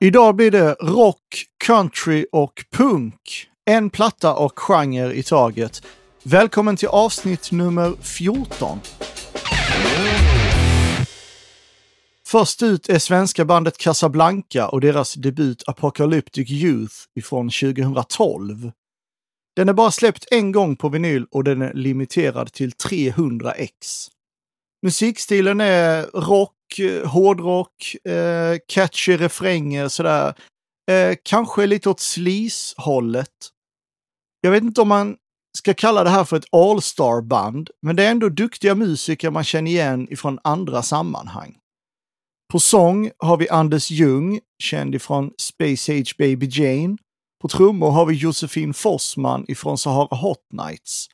Idag 0.00 0.36
blir 0.36 0.50
det 0.50 0.76
rock, 0.80 1.44
country 1.64 2.26
och 2.32 2.64
punk. 2.72 3.46
En 3.64 3.90
platta 3.90 4.34
och 4.34 4.58
genre 4.58 5.12
i 5.12 5.22
taget. 5.22 5.82
Välkommen 6.22 6.76
till 6.76 6.88
avsnitt 6.88 7.52
nummer 7.52 7.92
14. 8.02 8.80
Först 12.26 12.62
ut 12.62 12.88
är 12.88 12.98
svenska 12.98 13.44
bandet 13.44 13.78
Casablanca 13.78 14.68
och 14.68 14.80
deras 14.80 15.14
debut 15.14 15.62
Apocalyptic 15.66 16.50
Youth 16.50 16.94
ifrån 17.14 17.50
2012. 17.50 18.72
Den 19.56 19.68
är 19.68 19.72
bara 19.72 19.90
släppt 19.90 20.24
en 20.30 20.52
gång 20.52 20.76
på 20.76 20.88
vinyl 20.88 21.26
och 21.30 21.44
den 21.44 21.62
är 21.62 21.74
limiterad 21.74 22.52
till 22.52 22.72
300 22.72 23.52
ex. 23.52 24.08
Musikstilen 24.82 25.60
är 25.60 26.02
rock, 26.02 26.57
Eh, 26.78 27.08
hårdrock, 27.08 27.96
eh, 28.04 28.56
catchy 28.68 29.16
refränger 29.16 29.88
sådär. 29.88 30.34
Eh, 30.90 31.16
kanske 31.22 31.66
lite 31.66 31.90
åt 31.90 32.00
sleaze-hållet. 32.00 33.48
Jag 34.40 34.50
vet 34.50 34.62
inte 34.62 34.80
om 34.80 34.88
man 34.88 35.16
ska 35.58 35.74
kalla 35.74 36.04
det 36.04 36.10
här 36.10 36.24
för 36.24 36.36
ett 36.36 36.54
all-star-band, 36.54 37.70
men 37.82 37.96
det 37.96 38.04
är 38.04 38.10
ändå 38.10 38.28
duktiga 38.28 38.74
musiker 38.74 39.30
man 39.30 39.44
känner 39.44 39.70
igen 39.70 40.12
ifrån 40.12 40.38
andra 40.44 40.82
sammanhang. 40.82 41.56
På 42.52 42.60
sång 42.60 43.10
har 43.18 43.36
vi 43.36 43.48
Anders 43.48 43.90
Ljung, 43.90 44.40
känd 44.62 44.94
ifrån 44.94 45.30
Space 45.38 45.92
Age 45.92 46.14
Baby 46.18 46.48
Jane. 46.50 46.96
På 47.42 47.48
trummor 47.48 47.90
har 47.90 48.06
vi 48.06 48.14
Josefin 48.14 48.74
Forsman 48.74 49.44
ifrån 49.48 49.78
Sahara 49.78 50.16
Hot 50.16 50.46
Nights. 50.52 51.06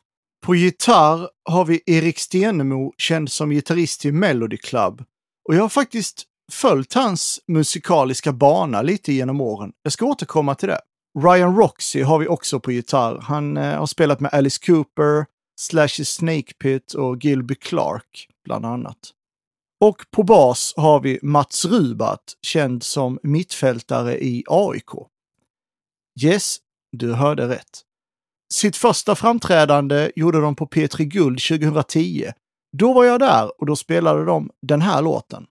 På 0.47 0.55
gitarr 0.55 1.29
har 1.51 1.65
vi 1.65 1.83
Erik 1.87 2.19
Stenemo, 2.19 2.93
känd 2.99 3.31
som 3.31 3.51
gitarrist 3.51 4.01
till 4.01 4.15
Melody 4.15 4.57
Club. 4.57 5.05
Och 5.49 5.55
jag 5.55 5.63
har 5.63 5.69
faktiskt 5.69 6.25
följt 6.53 6.95
hans 6.95 7.41
musikaliska 7.47 8.33
bana 8.33 8.83
lite 8.83 9.13
genom 9.13 9.41
åren. 9.41 9.73
Jag 9.83 9.93
ska 9.93 10.07
återkomma 10.07 10.55
till 10.55 10.69
det. 10.69 10.81
Ryan 11.19 11.57
Roxy 11.57 12.03
har 12.03 12.19
vi 12.19 12.29
också 12.29 12.61
på 12.61 12.73
gitarr. 12.73 13.19
Han 13.23 13.57
eh, 13.57 13.79
har 13.79 13.87
spelat 13.87 14.21
med 14.21 14.35
Alice 14.35 14.67
Cooper, 14.67 15.27
Slash 15.61 16.05
Snake 16.05 16.55
Pit 16.59 16.95
och 16.95 17.25
Gilby 17.25 17.55
Clark, 17.55 18.29
bland 18.45 18.67
annat. 18.67 18.99
Och 19.81 20.05
på 20.11 20.23
bas 20.23 20.75
har 20.77 21.01
vi 21.01 21.19
Mats 21.23 21.65
Rubat, 21.65 22.21
känd 22.43 22.83
som 22.83 23.19
mittfältare 23.23 24.25
i 24.25 24.45
AIK. 24.47 24.91
Yes, 26.23 26.57
du 26.93 27.13
hörde 27.13 27.49
rätt. 27.49 27.83
Sitt 28.55 28.77
första 28.77 29.15
framträdande 29.15 30.11
gjorde 30.17 30.41
de 30.41 30.57
på 30.57 30.67
P3 30.67 31.03
Guld 31.03 31.41
2010. 31.43 32.33
Då 32.79 32.93
var 32.93 33.05
jag 33.05 33.21
där 33.21 33.61
och 33.61 33.67
då 33.67 33.77
spelade 33.77 34.25
de 34.25 34.51
den 34.63 34.83
här 34.83 35.03
låten. 35.03 35.47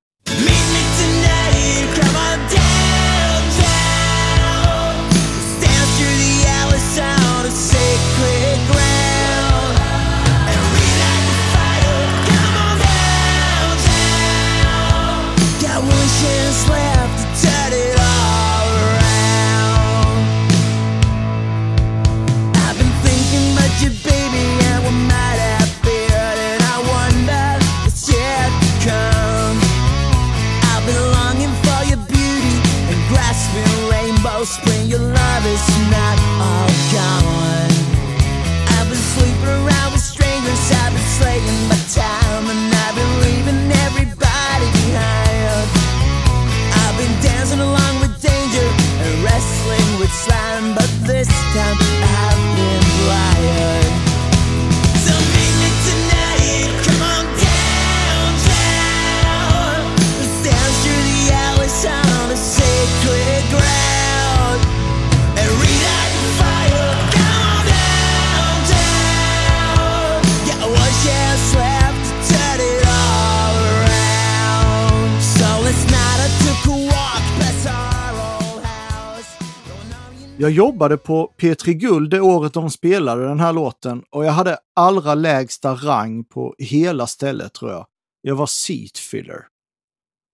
Jag 80.44 80.52
jobbade 80.52 80.98
på 80.98 81.34
P3 81.38 81.74
Guld 81.74 82.12
det 82.12 82.22
året 82.22 82.54
de 82.54 82.70
spelade 82.70 83.28
den 83.28 83.40
här 83.40 83.54
låten 83.54 84.04
och 84.10 84.26
jag 84.26 84.32
hade 84.32 84.58
allra 84.76 85.16
lägsta 85.16 85.76
rang 85.76 86.24
på 86.24 86.56
hela 86.58 87.08
stället 87.08 87.54
tror 87.54 87.72
jag. 87.72 87.86
Jag 88.22 88.36
var 88.36 88.46
seat 88.46 88.98
filler. 88.98 89.48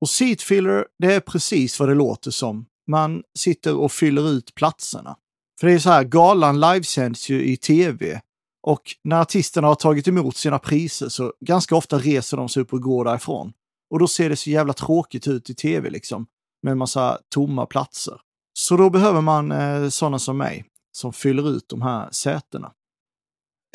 Och 0.01 0.09
seat 0.09 0.41
filler, 0.41 0.85
det 0.99 1.13
är 1.13 1.19
precis 1.19 1.79
vad 1.79 1.89
det 1.89 1.95
låter 1.95 2.31
som. 2.31 2.65
Man 2.87 3.23
sitter 3.37 3.75
och 3.75 3.91
fyller 3.91 4.29
ut 4.29 4.55
platserna. 4.55 5.17
För 5.59 5.67
det 5.67 5.73
är 5.73 5.79
så 5.79 5.89
här, 5.89 6.03
galan 6.03 6.59
livesänds 6.59 7.29
ju 7.29 7.43
i 7.45 7.57
tv. 7.57 8.21
Och 8.67 8.81
när 9.03 9.21
artisterna 9.21 9.67
har 9.67 9.75
tagit 9.75 10.07
emot 10.07 10.37
sina 10.37 10.59
priser 10.59 11.09
så 11.09 11.33
ganska 11.45 11.75
ofta 11.75 11.97
reser 11.97 12.37
de 12.37 12.49
sig 12.49 12.63
upp 12.63 12.73
och 12.73 12.81
går 12.81 13.05
därifrån. 13.05 13.53
Och 13.89 13.99
då 13.99 14.07
ser 14.07 14.29
det 14.29 14.35
så 14.35 14.49
jävla 14.49 14.73
tråkigt 14.73 15.27
ut 15.27 15.49
i 15.49 15.55
tv 15.55 15.89
liksom. 15.89 16.27
Med 16.63 16.71
en 16.71 16.77
massa 16.77 17.19
tomma 17.33 17.65
platser. 17.65 18.21
Så 18.69 18.77
då 18.77 18.89
behöver 18.89 19.21
man 19.21 19.51
eh, 19.51 19.89
sådana 19.89 20.19
som 20.19 20.37
mig 20.37 20.65
som 20.91 21.13
fyller 21.13 21.49
ut 21.49 21.69
de 21.69 21.81
här 21.81 22.11
sätena. 22.11 22.71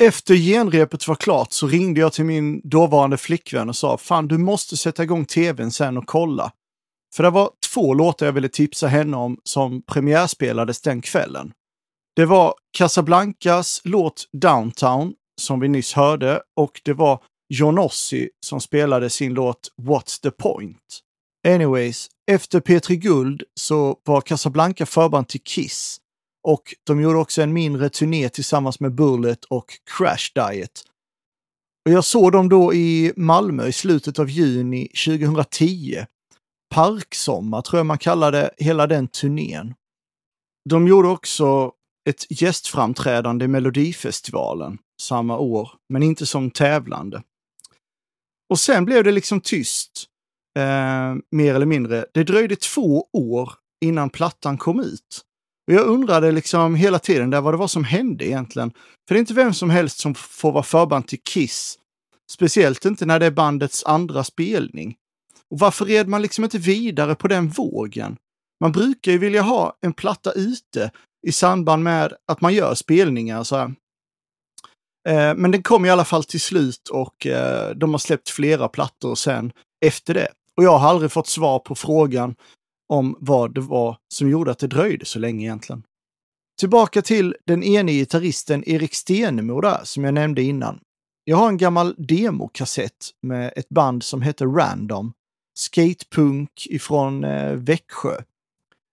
Efter 0.03 0.35
genrepet 0.35 1.07
var 1.07 1.15
klart 1.15 1.51
så 1.51 1.67
ringde 1.67 1.99
jag 1.99 2.13
till 2.13 2.25
min 2.25 2.61
dåvarande 2.63 3.17
flickvän 3.17 3.69
och 3.69 3.75
sa 3.75 3.97
fan 3.97 4.27
du 4.27 4.37
måste 4.37 4.77
sätta 4.77 5.03
igång 5.03 5.25
tvn 5.25 5.71
sen 5.71 5.97
och 5.97 6.07
kolla. 6.07 6.51
För 7.15 7.23
det 7.23 7.29
var 7.29 7.49
två 7.73 7.93
låtar 7.93 8.25
jag 8.25 8.33
ville 8.33 8.49
tipsa 8.49 8.87
henne 8.87 9.17
om 9.17 9.37
som 9.43 9.81
premiärspelades 9.81 10.81
den 10.81 11.01
kvällen. 11.01 11.51
Det 12.15 12.25
var 12.25 12.53
Casablancas 12.77 13.81
låt 13.83 14.29
Downtown 14.33 15.13
som 15.41 15.59
vi 15.59 15.67
nyss 15.67 15.93
hörde 15.93 16.41
och 16.55 16.81
det 16.83 16.93
var 16.93 17.23
Johnossi 17.49 18.29
som 18.45 18.61
spelade 18.61 19.09
sin 19.09 19.33
låt 19.33 19.71
What's 19.81 20.21
the 20.21 20.31
point? 20.31 21.04
Anyways, 21.45 22.09
efter 22.31 22.59
P3 22.59 22.95
Guld 22.95 23.43
så 23.53 23.99
var 24.03 24.21
Casablanca 24.21 24.85
förband 24.85 25.27
till 25.27 25.41
Kiss 25.41 26.01
och 26.47 26.75
de 26.83 27.01
gjorde 27.01 27.19
också 27.19 27.41
en 27.41 27.53
mindre 27.53 27.89
turné 27.89 28.29
tillsammans 28.29 28.79
med 28.79 28.95
Bullet 28.95 29.45
och 29.45 29.65
Crash 29.97 30.31
Diet. 30.35 30.83
Och 31.85 31.91
jag 31.91 32.05
såg 32.05 32.31
dem 32.31 32.49
då 32.49 32.73
i 32.73 33.13
Malmö 33.15 33.67
i 33.67 33.71
slutet 33.71 34.19
av 34.19 34.29
juni 34.29 34.87
2010. 34.87 36.05
Parksommar 36.75 37.61
tror 37.61 37.79
jag 37.79 37.85
man 37.85 37.97
kallade 37.97 38.51
hela 38.57 38.87
den 38.87 39.07
turnén. 39.07 39.73
De 40.69 40.87
gjorde 40.87 41.07
också 41.07 41.71
ett 42.09 42.41
gästframträdande 42.41 43.45
i 43.45 43.47
Melodifestivalen 43.47 44.77
samma 45.01 45.37
år, 45.37 45.71
men 45.89 46.03
inte 46.03 46.25
som 46.25 46.51
tävlande. 46.51 47.23
Och 48.49 48.59
sen 48.59 48.85
blev 48.85 49.03
det 49.03 49.11
liksom 49.11 49.41
tyst, 49.41 50.09
eh, 50.57 51.15
mer 51.31 51.55
eller 51.55 51.65
mindre. 51.65 52.05
Det 52.13 52.23
dröjde 52.23 52.55
två 52.55 53.07
år 53.13 53.53
innan 53.85 54.09
plattan 54.09 54.57
kom 54.57 54.79
ut. 54.79 55.21
Och 55.67 55.73
jag 55.73 55.87
undrade 55.87 56.31
liksom 56.31 56.75
hela 56.75 56.99
tiden 56.99 57.29
där 57.29 57.41
vad 57.41 57.53
det 57.53 57.57
var 57.57 57.67
som 57.67 57.83
hände 57.83 58.27
egentligen. 58.27 58.71
För 59.07 59.15
det 59.15 59.17
är 59.17 59.19
inte 59.19 59.33
vem 59.33 59.53
som 59.53 59.69
helst 59.69 59.99
som 59.99 60.15
får 60.15 60.51
vara 60.51 60.63
förband 60.63 61.07
till 61.07 61.21
Kiss. 61.23 61.79
Speciellt 62.31 62.85
inte 62.85 63.05
när 63.05 63.19
det 63.19 63.25
är 63.25 63.31
bandets 63.31 63.83
andra 63.85 64.23
spelning. 64.23 64.95
Och 65.49 65.59
varför 65.59 65.85
red 65.85 66.07
man 66.07 66.21
liksom 66.21 66.43
inte 66.43 66.57
vidare 66.57 67.15
på 67.15 67.27
den 67.27 67.49
vågen? 67.49 68.17
Man 68.61 68.71
brukar 68.71 69.11
ju 69.11 69.17
vilja 69.17 69.41
ha 69.41 69.77
en 69.81 69.93
platta 69.93 70.31
ute 70.31 70.91
i 71.27 71.31
samband 71.31 71.83
med 71.83 72.13
att 72.27 72.41
man 72.41 72.53
gör 72.53 72.75
spelningar. 72.75 73.43
Så 73.43 73.55
här. 73.55 73.75
Eh, 75.07 75.35
men 75.35 75.51
den 75.51 75.63
kom 75.63 75.85
i 75.85 75.89
alla 75.89 76.05
fall 76.05 76.23
till 76.23 76.41
slut 76.41 76.89
och 76.89 77.27
eh, 77.27 77.75
de 77.75 77.91
har 77.91 77.97
släppt 77.97 78.29
flera 78.29 78.67
plattor 78.67 79.15
sen 79.15 79.51
efter 79.85 80.13
det. 80.13 80.27
Och 80.57 80.63
jag 80.63 80.77
har 80.77 80.89
aldrig 80.89 81.11
fått 81.11 81.27
svar 81.27 81.59
på 81.59 81.75
frågan 81.75 82.35
om 82.89 83.17
vad 83.19 83.53
det 83.53 83.61
var 83.61 83.97
som 84.13 84.29
gjorde 84.29 84.51
att 84.51 84.59
det 84.59 84.67
dröjde 84.67 85.05
så 85.05 85.19
länge 85.19 85.45
egentligen. 85.45 85.83
Tillbaka 86.59 87.01
till 87.01 87.35
den 87.45 87.63
ene 87.63 87.91
gitarristen 87.91 88.63
Erik 88.69 88.93
Stenemo 88.93 89.61
där, 89.61 89.79
som 89.83 90.03
jag 90.03 90.13
nämnde 90.13 90.41
innan. 90.41 90.79
Jag 91.23 91.37
har 91.37 91.49
en 91.49 91.57
gammal 91.57 91.95
demokassett 91.97 93.09
med 93.21 93.53
ett 93.55 93.69
band 93.69 94.03
som 94.03 94.21
heter 94.21 94.45
Random. 94.45 95.13
Skatepunk 95.57 96.67
ifrån 96.69 97.23
eh, 97.23 97.53
Växjö. 97.53 98.21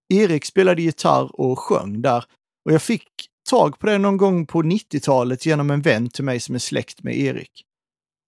Erik 0.09 0.45
spelade 0.45 0.83
gitarr 0.83 1.41
och 1.41 1.59
sjöng 1.59 2.03
där. 2.03 2.25
Och 2.65 2.73
jag 2.73 2.83
fick 2.83 3.09
tag 3.51 3.79
på 3.79 3.87
det 3.87 3.99
någon 3.99 4.17
gång 4.17 4.47
på 4.47 4.63
90-talet 4.63 5.47
genom 5.47 5.71
en 5.71 5.83
vän 5.83 6.09
till 6.09 6.25
mig 6.25 6.41
som 6.41 6.55
är 6.55 6.59
släkt 6.59 7.03
med 7.03 7.17
Erik. 7.17 7.65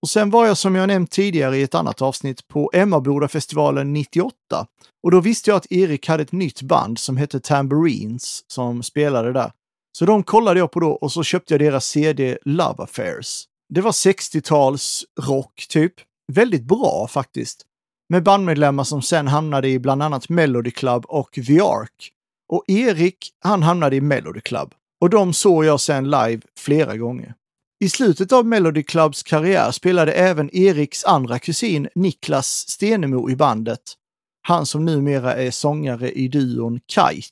Och 0.04 0.10
sen 0.10 0.30
var 0.30 0.46
jag 0.46 0.56
som 0.56 0.74
jag 0.74 0.86
nämnt 0.86 1.10
tidigare 1.10 1.56
i 1.56 1.62
ett 1.62 1.74
annat 1.74 2.02
avsnitt 2.02 2.48
på 2.48 2.70
Emmabodafestivalen 2.74 3.92
98. 3.92 4.36
Och 5.02 5.10
då 5.10 5.20
visste 5.20 5.50
jag 5.50 5.56
att 5.56 5.72
Erik 5.72 6.08
hade 6.08 6.22
ett 6.22 6.32
nytt 6.32 6.62
band 6.62 6.98
som 6.98 7.16
hette 7.16 7.40
Tambourines 7.40 8.44
som 8.46 8.82
spelade 8.82 9.32
där. 9.32 9.52
Så 9.98 10.04
de 10.04 10.22
kollade 10.22 10.60
jag 10.60 10.72
på 10.72 10.80
då 10.80 10.90
och 10.90 11.12
så 11.12 11.22
köpte 11.22 11.54
jag 11.54 11.60
deras 11.60 11.86
CD 11.86 12.38
Love 12.44 12.82
Affairs. 12.82 13.44
Det 13.74 13.80
var 13.80 13.90
60-tals 13.90 15.04
rock 15.20 15.66
typ. 15.68 15.94
Väldigt 16.32 16.64
bra 16.64 17.08
faktiskt. 17.10 17.62
Med 18.08 18.22
bandmedlemmar 18.22 18.84
som 18.84 19.02
sen 19.02 19.28
hamnade 19.28 19.68
i 19.68 19.78
bland 19.78 20.02
annat 20.02 20.28
Melody 20.28 20.70
Club 20.70 21.04
och 21.08 21.32
The 21.32 21.60
Ark. 21.60 22.10
Och 22.52 22.64
Erik, 22.66 23.30
han 23.40 23.62
hamnade 23.62 23.96
i 23.96 24.00
Melody 24.00 24.40
Club. 24.40 24.74
Och 25.00 25.10
de 25.10 25.32
såg 25.32 25.64
jag 25.64 25.80
sen 25.80 26.04
live 26.04 26.40
flera 26.58 26.96
gånger. 26.96 27.34
I 27.84 27.88
slutet 27.88 28.32
av 28.32 28.46
Melody 28.46 28.82
Clubs 28.82 29.22
karriär 29.22 29.70
spelade 29.70 30.12
även 30.12 30.56
Eriks 30.56 31.04
andra 31.04 31.38
kusin 31.38 31.88
Niklas 31.94 32.46
Stenemo 32.68 33.30
i 33.30 33.36
bandet. 33.36 33.80
Han 34.42 34.66
som 34.66 34.84
numera 34.84 35.34
är 35.34 35.50
sångare 35.50 36.12
i 36.12 36.28
duon 36.28 36.80
Kite. 36.86 37.28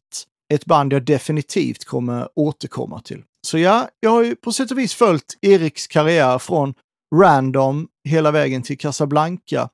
Ett 0.54 0.64
band 0.64 0.92
jag 0.92 1.04
definitivt 1.04 1.84
kommer 1.84 2.28
återkomma 2.34 3.00
till. 3.00 3.22
Så 3.46 3.58
ja, 3.58 3.88
jag 4.00 4.10
har 4.10 4.22
ju 4.22 4.36
på 4.36 4.52
sätt 4.52 4.70
och 4.70 4.78
vis 4.78 4.94
följt 4.94 5.38
Eriks 5.42 5.86
karriär 5.86 6.38
från 6.38 6.74
Random 7.14 7.88
hela 8.08 8.30
vägen 8.30 8.62
till 8.62 8.78
Casablanca 8.78 9.68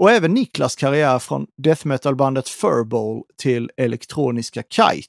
och 0.00 0.10
även 0.10 0.34
Niklas 0.34 0.76
karriär 0.76 1.18
från 1.18 1.46
death 1.62 1.86
metal-bandet 1.86 2.48
Furbowl 2.48 3.22
till 3.36 3.70
elektroniska 3.76 4.62
Kite. 4.62 5.08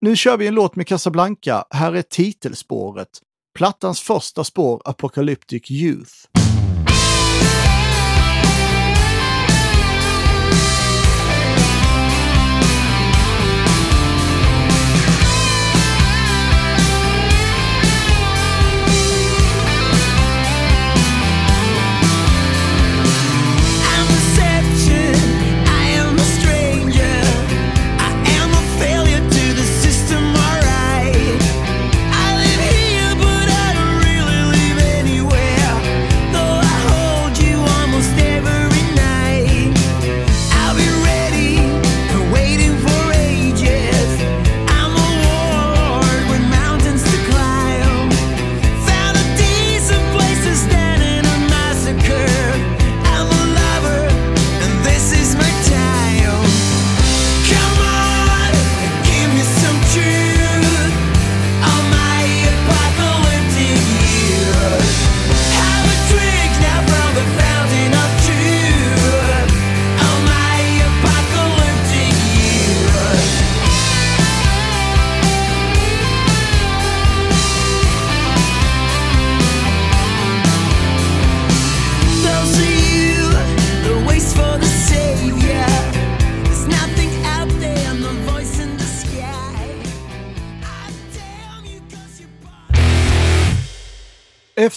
Nu 0.00 0.16
kör 0.16 0.36
vi 0.36 0.46
en 0.46 0.54
låt 0.54 0.76
med 0.76 0.86
Casablanca. 0.86 1.64
Här 1.70 1.92
är 1.92 2.02
titelspåret. 2.02 3.08
Plattans 3.60 4.00
första 4.00 4.44
spår 4.44 4.82
Apocalyptic 4.84 5.70
Youth. 5.70 6.12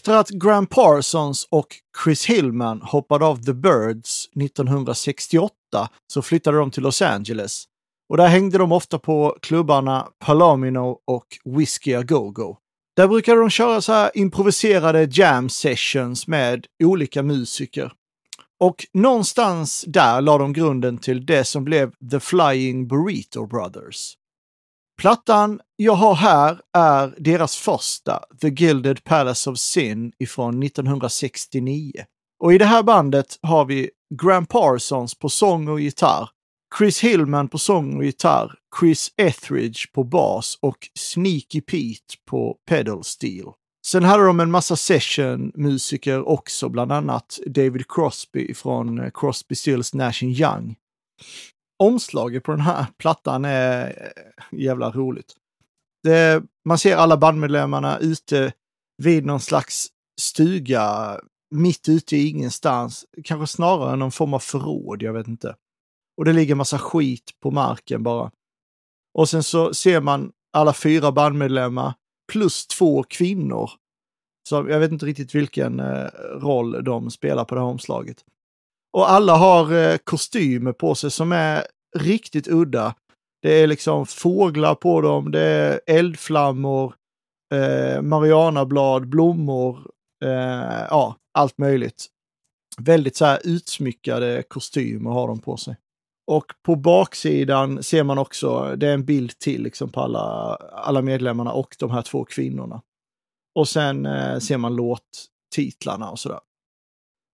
Efter 0.03 0.15
att 0.15 0.29
Graham 0.29 0.67
Parsons 0.67 1.47
och 1.49 1.67
Chris 2.03 2.25
Hillman 2.25 2.81
hoppade 2.81 3.25
av 3.25 3.43
The 3.43 3.53
Birds 3.53 4.29
1968 4.35 5.53
så 6.13 6.21
flyttade 6.21 6.57
de 6.57 6.71
till 6.71 6.83
Los 6.83 7.01
Angeles. 7.01 7.63
Och 8.09 8.17
där 8.17 8.27
hängde 8.27 8.57
de 8.57 8.71
ofta 8.71 8.99
på 8.99 9.37
klubbarna 9.41 10.07
Palomino 10.25 10.99
och 11.07 11.25
Whiskey 11.45 11.93
A 11.93 12.03
Go-Go. 12.03 12.57
Där 12.95 13.07
brukade 13.07 13.39
de 13.39 13.49
köra 13.49 13.81
så 13.81 13.93
här 13.93 14.11
improviserade 14.13 15.07
jam 15.11 15.49
sessions 15.49 16.27
med 16.27 16.65
olika 16.83 17.23
musiker. 17.23 17.91
Och 18.59 18.85
någonstans 18.93 19.85
där 19.87 20.21
la 20.21 20.37
de 20.37 20.53
grunden 20.53 20.97
till 20.97 21.25
det 21.25 21.43
som 21.43 21.63
blev 21.63 21.91
The 22.11 22.19
Flying 22.19 22.87
Burrito 22.87 23.47
Brothers. 23.47 24.13
Plattan 24.97 25.59
jag 25.75 25.93
har 25.93 26.15
här 26.15 26.59
är 26.77 27.15
deras 27.17 27.55
första, 27.55 28.23
The 28.41 28.49
Gilded 28.49 29.03
Palace 29.03 29.49
of 29.49 29.59
Sin 29.59 30.11
ifrån 30.19 30.63
1969. 30.63 31.91
Och 32.43 32.53
i 32.53 32.57
det 32.57 32.65
här 32.65 32.83
bandet 32.83 33.39
har 33.41 33.65
vi 33.65 33.89
Graham 34.21 34.45
Parsons 34.45 35.15
på 35.15 35.29
sång 35.29 35.67
och 35.67 35.79
gitarr, 35.79 36.29
Chris 36.77 36.99
Hillman 37.03 37.47
på 37.47 37.57
sång 37.57 37.97
och 37.97 38.03
gitarr, 38.03 38.55
Chris 38.79 39.11
Etheridge 39.17 39.87
på 39.93 40.03
bas 40.03 40.57
och 40.61 40.77
Sneaky 40.99 41.61
Pete 41.61 42.15
på 42.29 42.57
pedal 42.69 43.03
steel. 43.03 43.45
Sen 43.85 44.03
hade 44.03 44.25
de 44.25 44.39
en 44.39 44.51
massa 44.51 44.75
sessionmusiker 44.75 46.27
också, 46.27 46.69
bland 46.69 46.91
annat 46.91 47.39
David 47.45 47.87
Crosby 47.87 48.53
från 48.53 49.11
Crosby, 49.11 49.55
Stills, 49.55 49.93
Nash 49.93 50.23
Young. 50.23 50.75
Omslaget 51.83 52.43
på 52.43 52.51
den 52.51 52.61
här 52.61 52.85
plattan 52.97 53.45
är 53.45 53.87
eh, 53.87 54.59
jävla 54.59 54.91
roligt. 54.91 55.33
Det, 56.03 56.43
man 56.65 56.77
ser 56.77 56.95
alla 56.95 57.17
bandmedlemmarna 57.17 57.99
ute 57.99 58.53
vid 59.03 59.25
någon 59.25 59.39
slags 59.39 59.87
stuga 60.21 61.19
mitt 61.55 61.89
ute 61.89 62.17
i 62.17 62.27
ingenstans. 62.27 63.05
Kanske 63.23 63.55
snarare 63.55 63.95
någon 63.95 64.11
form 64.11 64.33
av 64.33 64.39
förråd, 64.39 65.01
jag 65.01 65.13
vet 65.13 65.27
inte. 65.27 65.55
Och 66.17 66.25
det 66.25 66.33
ligger 66.33 66.55
massa 66.55 66.79
skit 66.79 67.31
på 67.39 67.51
marken 67.51 68.03
bara. 68.03 68.31
Och 69.13 69.29
sen 69.29 69.43
så 69.43 69.73
ser 69.73 70.01
man 70.01 70.31
alla 70.53 70.73
fyra 70.73 71.11
bandmedlemmar 71.11 71.93
plus 72.31 72.67
två 72.67 73.03
kvinnor. 73.03 73.71
Så 74.49 74.55
jag 74.55 74.79
vet 74.79 74.91
inte 74.91 75.05
riktigt 75.05 75.35
vilken 75.35 75.79
eh, 75.79 76.07
roll 76.41 76.83
de 76.83 77.11
spelar 77.11 77.45
på 77.45 77.55
det 77.55 77.61
här 77.61 77.67
omslaget. 77.67 78.17
Och 78.93 79.11
alla 79.11 79.35
har 79.35 79.73
eh, 79.73 79.97
kostymer 79.97 80.73
på 80.73 80.95
sig 80.95 81.11
som 81.11 81.31
är 81.31 81.67
riktigt 81.95 82.47
udda. 82.47 82.95
Det 83.41 83.61
är 83.61 83.67
liksom 83.67 84.05
fåglar 84.05 84.75
på 84.75 85.01
dem, 85.01 85.31
det 85.31 85.41
är 85.41 85.81
eldflammor, 85.87 86.93
eh, 87.53 88.01
marianablad, 88.01 89.07
blommor, 89.07 89.91
eh, 90.25 90.85
ja, 90.89 91.15
allt 91.33 91.57
möjligt. 91.57 92.05
Väldigt 92.77 93.15
så 93.15 93.25
här 93.25 93.39
utsmyckade 93.43 94.43
kostymer 94.47 95.11
har 95.11 95.27
de 95.27 95.39
på 95.39 95.57
sig. 95.57 95.75
Och 96.27 96.45
på 96.65 96.75
baksidan 96.75 97.83
ser 97.83 98.03
man 98.03 98.17
också, 98.17 98.75
det 98.77 98.87
är 98.87 98.93
en 98.93 99.05
bild 99.05 99.39
till 99.39 99.63
liksom 99.63 99.89
på 99.89 100.01
alla, 100.01 100.55
alla 100.73 101.01
medlemmarna 101.01 101.53
och 101.53 101.75
de 101.79 101.91
här 101.91 102.01
två 102.01 102.25
kvinnorna. 102.25 102.81
Och 103.55 103.67
sen 103.67 104.05
eh, 104.05 104.39
ser 104.39 104.57
man 104.57 104.75
låttitlarna 104.75 106.11
och 106.11 106.19
sådär. 106.19 106.39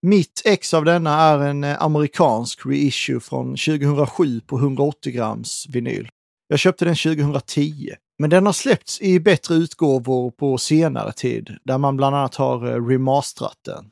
Mitt 0.02 0.42
ex 0.46 0.74
av 0.74 0.86
denna 0.86 1.22
är 1.22 1.40
en 1.40 1.64
eh, 1.64 1.82
amerikansk 1.82 2.66
reissue 2.66 3.20
från 3.20 3.48
2007 3.48 4.42
på 4.42 4.58
180 4.58 5.14
grams 5.14 5.66
vinyl. 5.70 6.10
Jag 6.48 6.60
köpte 6.60 6.86
den 6.86 6.96
2010, 6.96 7.94
men 8.20 8.30
den 8.30 8.46
har 8.46 8.54
släppts 8.54 9.02
i 9.02 9.20
bättre 9.20 9.56
utgåvor 9.56 10.32
på 10.32 10.58
senare 10.58 11.12
tid, 11.12 11.58
där 11.64 11.78
man 11.78 11.98
bland 11.98 12.16
annat 12.16 12.36
har 12.36 12.68
eh, 12.68 12.86
remasterat 12.86 13.58
den. 13.66 13.86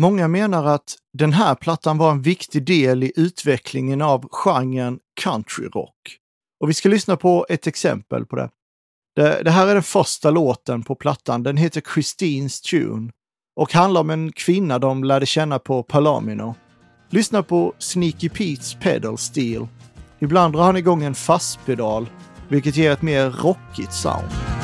Många 0.00 0.28
menar 0.28 0.64
att 0.64 0.96
den 1.18 1.32
här 1.32 1.54
plattan 1.54 1.98
var 1.98 2.10
en 2.10 2.22
viktig 2.22 2.64
del 2.64 3.02
i 3.02 3.12
utvecklingen 3.16 4.02
av 4.02 4.28
genren 4.30 4.98
countryrock. 5.20 6.16
Och 6.60 6.68
vi 6.68 6.74
ska 6.74 6.88
lyssna 6.88 7.16
på 7.16 7.46
ett 7.48 7.66
exempel 7.66 8.26
på 8.26 8.36
det. 8.36 8.50
Det, 9.16 9.42
det 9.42 9.50
här 9.50 9.66
är 9.66 9.74
den 9.74 9.82
första 9.82 10.30
låten 10.30 10.82
på 10.82 10.94
plattan. 10.94 11.42
Den 11.42 11.56
heter 11.56 11.82
Christines 11.94 12.60
Tune 12.60 13.10
och 13.60 13.72
handlar 13.72 14.00
om 14.00 14.10
en 14.10 14.32
kvinna 14.32 14.78
de 14.78 15.04
lärde 15.04 15.26
känna 15.26 15.58
på 15.58 15.82
Palomino. 15.82 16.54
Lyssna 17.10 17.42
på 17.42 17.72
Sneaky 17.78 18.28
Pete's 18.28 18.80
Pedal 18.80 19.18
Steel. 19.18 19.66
Ibland 20.18 20.54
drar 20.54 20.62
han 20.62 20.76
igång 20.76 21.02
en 21.02 21.14
fastpedal, 21.14 22.06
vilket 22.48 22.76
ger 22.76 22.92
ett 22.92 23.02
mer 23.02 23.30
rockigt 23.30 23.92
sound. 23.92 24.59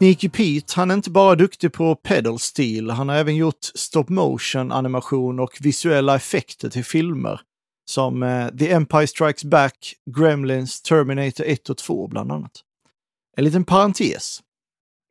Sneaky 0.00 0.28
Pete, 0.28 0.72
han 0.76 0.90
är 0.90 0.94
inte 0.94 1.10
bara 1.10 1.34
duktig 1.34 1.72
på 1.72 1.94
pedal 1.94 2.38
steel, 2.38 2.90
han 2.90 3.08
har 3.08 3.16
även 3.16 3.36
gjort 3.36 3.64
stop 3.74 4.04
motion 4.08 4.72
animation 4.72 5.40
och 5.40 5.58
visuella 5.60 6.16
effekter 6.16 6.70
till 6.70 6.84
filmer. 6.84 7.40
Som 7.90 8.22
eh, 8.22 8.48
The 8.48 8.72
Empire 8.72 9.06
Strikes 9.06 9.44
Back, 9.44 9.94
Gremlins, 10.16 10.82
Terminator 10.82 11.44
1 11.44 11.70
och 11.70 11.76
2 11.76 12.08
bland 12.08 12.32
annat. 12.32 12.50
En 13.36 13.44
liten 13.44 13.64
parentes. 13.64 14.40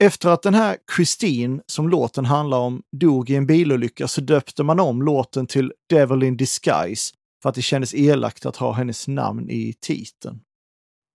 Efter 0.04 0.30
att 0.30 0.42
den 0.42 0.54
här 0.54 0.78
Christine, 0.96 1.62
som 1.66 1.90
låten 1.90 2.26
handlar 2.26 2.58
om, 2.58 2.82
dog 2.92 3.30
i 3.30 3.36
en 3.36 3.46
bilolycka 3.46 4.08
så 4.08 4.22
döpte 4.22 4.64
man 4.64 4.80
om 4.80 5.02
låten 5.02 5.48
till 5.48 5.74
Devil 5.90 6.24
in 6.24 6.38
Disguise 6.38 7.14
för 7.42 7.50
att 7.50 7.56
det 7.56 7.62
kändes 7.62 7.94
elakt 7.94 8.46
att 8.46 8.56
ha 8.56 8.72
hennes 8.72 9.08
namn 9.08 9.50
i 9.50 9.74
titeln. 9.82 10.40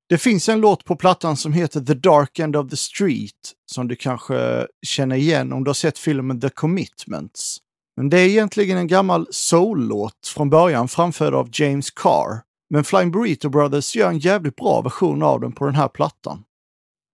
Det 0.09 0.19
finns 0.19 0.49
en 0.49 0.61
låt 0.61 0.85
på 0.85 0.97
plattan 0.97 1.37
som 1.37 1.53
heter 1.53 1.81
The 1.81 1.95
Dark 1.95 2.39
End 2.39 2.57
of 2.57 2.71
the 2.71 2.77
Street 2.77 3.53
som 3.71 3.89
du 3.89 3.97
kanske 3.97 4.67
känner 4.87 5.17
igen 5.17 5.53
om 5.53 5.65
du 5.65 5.69
har 5.69 5.75
sett 5.75 5.99
filmen 5.99 6.41
The 6.41 6.49
Commitments. 6.49 7.59
Men 7.97 8.11
det 8.11 8.21
är 8.21 8.29
egentligen 8.29 8.79
en 8.79 8.87
gammal 8.87 9.27
soul-låt 9.31 10.27
från 10.27 10.51
början 10.51 10.89
framförd 10.89 11.35
av 11.35 11.49
James 11.53 11.91
Carr. 11.91 12.43
Men 12.71 12.85
Flying 12.85 13.11
Burrito 13.11 13.49
Brothers 13.49 13.97
gör 13.97 14.09
en 14.09 14.19
jävligt 14.19 14.57
bra 14.57 14.81
version 14.81 15.23
av 15.23 15.41
den 15.41 15.53
på 15.53 15.65
den 15.65 15.75
här 15.75 15.89
plattan. 15.89 16.45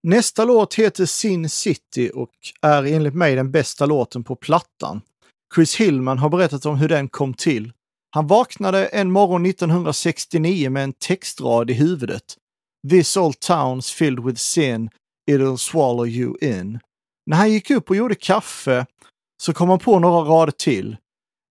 Nästa 0.03 0.45
låt 0.45 0.75
heter 0.75 1.07
Sin 1.07 1.49
City 1.49 2.11
och 2.15 2.31
är 2.63 2.85
enligt 2.85 3.15
mig 3.15 3.35
den 3.35 3.51
bästa 3.51 3.87
låten 3.87 4.25
på 4.25 4.37
plattan. 4.37 5.01
Chris 5.55 5.77
Hillman 5.77 6.19
har 6.19 6.29
berättat 6.29 6.67
om 6.67 6.77
hur 6.77 6.89
den 6.89 7.09
kom 7.09 7.35
till. 7.35 7.73
Han 8.11 8.27
vaknade 8.27 8.87
en 8.87 9.11
morgon 9.11 9.47
1969 9.47 10.71
med 10.71 10.85
en 10.85 10.93
textrad 10.93 11.71
i 11.71 11.75
huvudet. 11.75 12.37
This 12.89 13.17
old 13.17 13.41
town's 13.41 13.95
filled 13.95 14.25
with 14.25 14.39
sin, 14.39 14.91
it'll 15.31 15.57
swallow 15.57 16.07
you 16.07 16.35
in. 16.41 16.81
När 17.27 17.37
han 17.37 17.53
gick 17.53 17.71
upp 17.71 17.91
och 17.91 17.97
gjorde 17.97 18.15
kaffe 18.15 18.87
så 19.43 19.53
kom 19.53 19.69
han 19.69 19.79
på 19.79 19.99
några 19.99 20.31
rader 20.31 20.53
till. 20.53 20.97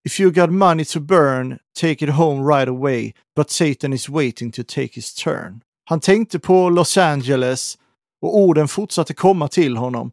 If 0.06 0.20
you 0.20 0.32
got 0.32 0.50
money 0.50 0.86
to 0.86 1.00
burn, 1.00 1.60
take 1.80 2.06
it 2.06 2.10
home 2.10 2.56
right 2.56 2.68
away, 2.68 3.14
but 3.36 3.50
Satan 3.50 3.94
is 3.94 4.10
waiting 4.10 4.52
to 4.52 4.64
take 4.64 4.90
his 4.94 5.14
turn. 5.14 5.62
Han 5.86 6.00
tänkte 6.00 6.40
på 6.40 6.70
Los 6.70 6.98
Angeles 6.98 7.78
och 8.22 8.38
orden 8.38 8.68
fortsatte 8.68 9.14
komma 9.14 9.48
till 9.48 9.78
honom. 9.78 10.12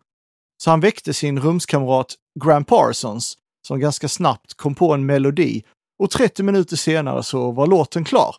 Så 0.62 0.70
han 0.70 0.80
väckte 0.80 1.14
sin 1.14 1.40
rumskamrat 1.40 2.14
Graham 2.44 2.64
Parsons 2.64 3.38
som 3.66 3.80
ganska 3.80 4.08
snabbt 4.08 4.54
kom 4.54 4.74
på 4.74 4.94
en 4.94 5.06
melodi 5.06 5.62
och 5.98 6.10
30 6.10 6.42
minuter 6.42 6.76
senare 6.76 7.22
så 7.22 7.50
var 7.50 7.66
låten 7.66 8.04
klar. 8.04 8.36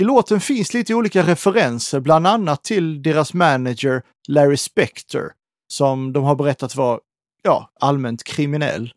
I 0.00 0.04
låten 0.04 0.40
finns 0.40 0.74
lite 0.74 0.94
olika 0.94 1.22
referenser, 1.22 2.00
bland 2.00 2.26
annat 2.26 2.64
till 2.64 3.02
deras 3.02 3.34
manager 3.34 4.02
Larry 4.28 4.56
Spector, 4.56 5.32
som 5.68 6.12
de 6.12 6.24
har 6.24 6.34
berättat 6.34 6.76
var 6.76 7.00
ja, 7.42 7.70
allmänt 7.80 8.24
kriminell. 8.24 8.92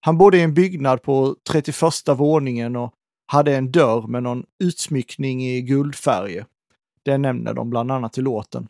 Han 0.00 0.18
bodde 0.18 0.38
i 0.38 0.40
en 0.40 0.54
byggnad 0.54 1.02
på 1.02 1.36
31 1.50 1.78
våningen 2.08 2.76
och 2.76 2.92
hade 3.26 3.56
en 3.56 3.72
dörr 3.72 4.06
med 4.06 4.22
någon 4.22 4.44
utsmyckning 4.64 5.44
i 5.46 5.62
guldfärger. 5.62 6.46
Det 7.04 7.18
nämner 7.18 7.54
de 7.54 7.70
bland 7.70 7.92
annat 7.92 8.18
i 8.18 8.20
låten. 8.20 8.68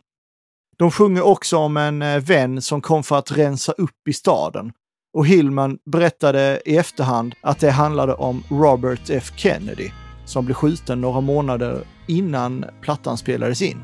De 0.76 0.90
sjunger 0.90 1.22
också 1.22 1.56
om 1.56 1.76
en 1.76 2.02
eh, 2.02 2.20
vän 2.20 2.62
som 2.62 2.80
kom 2.80 3.02
för 3.02 3.18
att 3.18 3.32
rensa 3.32 3.72
upp 3.72 4.08
i 4.08 4.12
staden. 4.12 4.72
Och 5.12 5.26
Hillman 5.26 5.78
berättade 5.84 6.62
i 6.64 6.76
efterhand 6.76 7.34
att 7.40 7.60
det 7.60 7.70
handlade 7.70 8.14
om 8.14 8.42
Robert 8.50 9.10
F 9.10 9.32
Kennedy 9.36 9.90
som 10.24 10.44
blev 10.44 10.54
skjuten 10.54 11.00
några 11.00 11.20
månader 11.20 11.84
innan 12.06 12.64
plattan 12.80 13.16
spelades 13.16 13.62
in. 13.62 13.78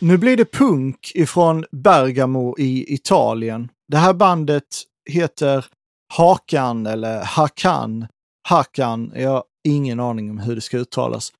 Nu 0.00 0.18
blir 0.18 0.36
det 0.36 0.52
punk 0.52 1.12
ifrån 1.14 1.64
Bergamo 1.70 2.58
i 2.58 2.94
Italien. 2.94 3.68
Det 3.88 3.96
här 3.96 4.14
bandet 4.14 4.64
heter 5.10 5.66
Hakan 6.14 6.86
eller 6.86 7.24
Hakan. 7.24 8.06
Hakan, 8.48 9.12
jag 9.16 9.30
har 9.30 9.44
ingen 9.64 10.00
aning 10.00 10.30
om 10.30 10.38
hur 10.38 10.54
det 10.54 10.60
ska 10.60 10.78
uttalas. 10.78 11.32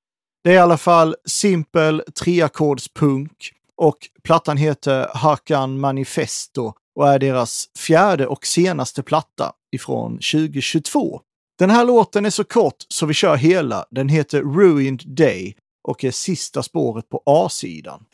Det 0.45 0.50
är 0.50 0.55
i 0.55 0.59
alla 0.59 0.77
fall 0.77 1.17
simpel 1.25 2.03
treackordspunk 2.21 3.53
och 3.77 3.97
plattan 4.23 4.57
heter 4.57 5.09
Hakan 5.15 5.81
Manifesto 5.81 6.73
och 6.97 7.09
är 7.09 7.19
deras 7.19 7.67
fjärde 7.79 8.27
och 8.27 8.47
senaste 8.47 9.03
platta 9.03 9.53
ifrån 9.73 10.12
2022. 10.12 11.21
Den 11.59 11.71
här 11.71 11.85
låten 11.85 12.27
är 12.27 12.31
så 12.31 12.45
kort 12.45 12.77
så 12.88 13.07
vi 13.07 13.15
kör 13.15 13.37
hela. 13.37 13.87
Den 13.91 14.09
heter 14.09 14.43
Ruined 14.43 15.03
Day 15.07 15.57
och 15.88 16.04
är 16.04 16.11
sista 16.11 16.62
spåret 16.62 17.09
på 17.09 17.23
A-sidan. 17.26 18.04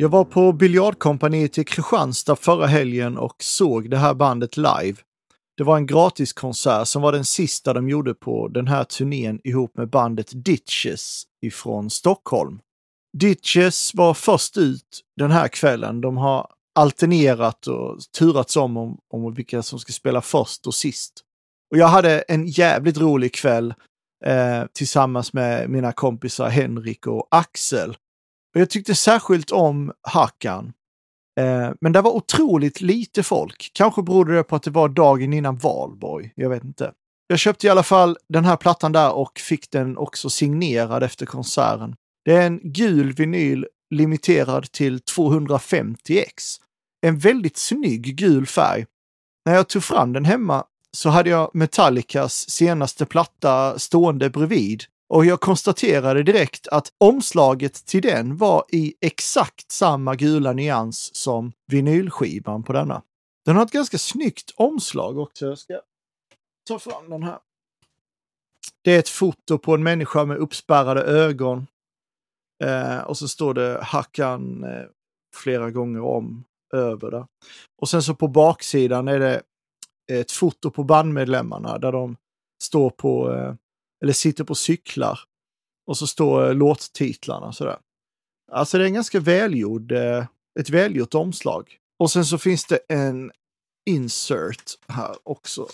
Jag 0.00 0.08
var 0.08 0.24
på 0.24 0.52
biljardkompaniet 0.52 1.58
i 1.58 1.64
Kristianstad 1.64 2.36
förra 2.36 2.66
helgen 2.66 3.18
och 3.18 3.42
såg 3.42 3.90
det 3.90 3.96
här 3.96 4.14
bandet 4.14 4.56
live. 4.56 4.94
Det 5.56 5.64
var 5.64 5.76
en 5.76 5.86
gratiskonsert 5.86 6.88
som 6.88 7.02
var 7.02 7.12
den 7.12 7.24
sista 7.24 7.72
de 7.72 7.88
gjorde 7.88 8.14
på 8.14 8.48
den 8.48 8.66
här 8.66 8.84
turnén 8.84 9.40
ihop 9.44 9.76
med 9.76 9.90
bandet 9.90 10.30
Ditches 10.44 11.22
ifrån 11.42 11.90
Stockholm. 11.90 12.60
Ditches 13.18 13.94
var 13.94 14.14
först 14.14 14.56
ut 14.56 15.00
den 15.16 15.30
här 15.30 15.48
kvällen. 15.48 16.00
De 16.00 16.16
har 16.16 16.50
alternerat 16.74 17.66
och 17.66 18.00
turats 18.18 18.56
om, 18.56 18.76
om 18.76 18.98
om 19.10 19.34
vilka 19.34 19.62
som 19.62 19.78
ska 19.78 19.92
spela 19.92 20.20
först 20.20 20.66
och 20.66 20.74
sist. 20.74 21.12
Och 21.70 21.78
jag 21.78 21.88
hade 21.88 22.18
en 22.20 22.46
jävligt 22.46 22.98
rolig 22.98 23.34
kväll 23.34 23.74
eh, 24.26 24.64
tillsammans 24.72 25.32
med 25.32 25.70
mina 25.70 25.92
kompisar 25.92 26.48
Henrik 26.48 27.06
och 27.06 27.28
Axel. 27.30 27.96
Och 28.54 28.60
jag 28.60 28.70
tyckte 28.70 28.94
särskilt 28.94 29.50
om 29.50 29.92
Hakan. 30.02 30.72
Eh, 31.40 31.70
men 31.80 31.92
det 31.92 32.00
var 32.00 32.10
otroligt 32.10 32.80
lite 32.80 33.22
folk. 33.22 33.70
Kanske 33.74 34.02
berodde 34.02 34.34
det 34.34 34.42
på 34.42 34.56
att 34.56 34.62
det 34.62 34.70
var 34.70 34.88
dagen 34.88 35.32
innan 35.32 35.58
valborg. 35.58 36.32
Jag 36.34 36.50
vet 36.50 36.64
inte. 36.64 36.92
Jag 37.26 37.38
köpte 37.38 37.66
i 37.66 37.70
alla 37.70 37.82
fall 37.82 38.16
den 38.28 38.44
här 38.44 38.56
plattan 38.56 38.92
där 38.92 39.12
och 39.12 39.38
fick 39.38 39.70
den 39.70 39.96
också 39.96 40.30
signerad 40.30 41.02
efter 41.02 41.26
konserten. 41.26 41.94
Det 42.24 42.32
är 42.32 42.46
en 42.46 42.60
gul 42.62 43.12
vinyl 43.12 43.66
limiterad 43.90 44.72
till 44.72 44.98
250x. 44.98 46.24
En 47.06 47.18
väldigt 47.18 47.56
snygg 47.56 48.16
gul 48.16 48.46
färg. 48.46 48.86
När 49.44 49.54
jag 49.54 49.68
tog 49.68 49.84
fram 49.84 50.12
den 50.12 50.24
hemma 50.24 50.64
så 50.92 51.08
hade 51.08 51.30
jag 51.30 51.50
Metallicas 51.54 52.50
senaste 52.50 53.06
platta 53.06 53.78
stående 53.78 54.30
bredvid 54.30 54.84
och 55.10 55.24
jag 55.24 55.40
konstaterade 55.40 56.22
direkt 56.22 56.68
att 56.68 56.92
omslaget 56.98 57.86
till 57.86 58.02
den 58.02 58.36
var 58.36 58.64
i 58.68 58.94
exakt 59.00 59.72
samma 59.72 60.14
gula 60.14 60.52
nyans 60.52 61.16
som 61.16 61.52
vinylskivan 61.66 62.62
på 62.62 62.72
denna. 62.72 63.02
Den 63.44 63.56
har 63.56 63.62
ett 63.62 63.72
ganska 63.72 63.98
snyggt 63.98 64.50
omslag 64.56 65.18
också. 65.18 65.46
Jag 65.46 65.58
ska 65.58 65.80
ta 66.68 66.78
fram 66.78 67.10
den 67.10 67.22
här. 67.22 67.38
Det 68.84 68.94
är 68.94 68.98
ett 68.98 69.08
foto 69.08 69.58
på 69.58 69.74
en 69.74 69.82
människa 69.82 70.24
med 70.24 70.36
uppspärrade 70.36 71.02
ögon. 71.02 71.66
Eh, 72.64 72.98
och 72.98 73.18
så 73.18 73.28
står 73.28 73.54
det 73.54 73.80
Hackan 73.82 74.64
eh, 74.64 74.86
flera 75.36 75.70
gånger 75.70 76.00
om 76.00 76.44
över 76.74 77.10
det. 77.10 77.26
Och 77.82 77.88
sen 77.88 78.02
så 78.02 78.14
på 78.14 78.28
baksidan 78.28 79.08
är 79.08 79.18
det 79.18 79.42
ett 80.12 80.32
foto 80.32 80.70
på 80.70 80.84
bandmedlemmarna 80.84 81.78
där 81.78 81.92
de 81.92 82.16
står 82.62 82.90
på 82.90 83.32
eh, 83.32 83.54
eller 84.02 84.12
sitter 84.12 84.44
på 84.44 84.54
cyklar. 84.54 85.20
Och 85.86 85.98
så 85.98 86.06
står 86.06 86.48
eh, 86.48 86.54
låttitlarna 86.54 87.52
sådär. 87.52 87.78
Alltså 88.52 88.78
det 88.78 88.84
är 88.84 88.86
en 88.86 88.94
ganska 88.94 89.20
välgjord, 89.20 89.92
eh, 89.92 90.26
ett 90.60 90.70
välgjort 90.70 91.14
omslag. 91.14 91.78
Och 91.98 92.10
sen 92.10 92.24
så 92.24 92.38
finns 92.38 92.64
det 92.64 92.78
en 92.88 93.32
insert 93.90 94.78
här 94.88 95.16
också. 95.22 95.68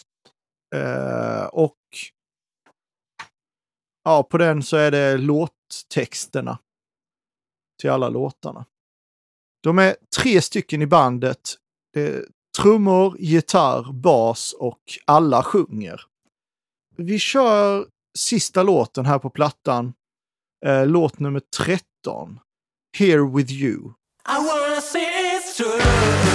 Eh, 0.74 1.44
och 1.44 1.76
ja, 4.04 4.22
på 4.22 4.38
den 4.38 4.62
så 4.62 4.76
är 4.76 4.90
det 4.90 5.16
låttexterna 5.16 6.58
till 7.80 7.90
alla 7.90 8.08
låtarna. 8.08 8.66
De 9.62 9.78
är 9.78 9.96
tre 10.16 10.42
stycken 10.42 10.82
i 10.82 10.86
bandet. 10.86 11.56
Det 11.92 12.08
är 12.08 12.26
trummor, 12.58 13.16
gitarr, 13.18 13.92
bas 13.92 14.52
och 14.52 14.80
alla 15.04 15.42
sjunger. 15.42 16.02
Vi 16.96 17.18
kör 17.18 17.86
sista 18.16 18.62
låten 18.62 19.06
här 19.06 19.18
på 19.18 19.30
plattan. 19.30 19.92
Eh, 20.66 20.86
låt 20.86 21.18
nummer 21.18 21.42
13. 21.56 22.40
Here 22.98 23.30
with 23.36 23.52
you. 23.52 23.76
I 24.28 24.38
wanna 24.38 24.80
see 24.80 24.98
it's 24.98 25.56
true. 25.56 26.25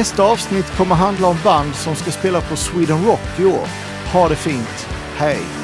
Nästa 0.00 0.22
avsnitt 0.22 0.76
kommer 0.76 0.94
handla 0.94 1.28
om 1.28 1.36
band 1.44 1.74
som 1.74 1.96
ska 1.96 2.10
spela 2.10 2.40
på 2.40 2.56
Sweden 2.56 3.04
Rock 3.06 3.40
i 3.40 3.44
år. 3.44 3.66
Ha 4.12 4.28
det 4.28 4.36
fint. 4.36 4.88
Hej! 5.16 5.59